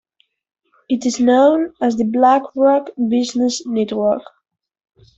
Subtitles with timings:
[0.89, 4.23] It is known as the Blackrock Business Network.